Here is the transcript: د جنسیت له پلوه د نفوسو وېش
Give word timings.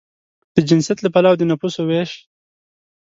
د 0.55 0.57
جنسیت 0.69 0.97
له 1.01 1.09
پلوه 1.13 1.37
د 1.37 1.41
نفوسو 1.51 1.81
وېش 1.89 2.11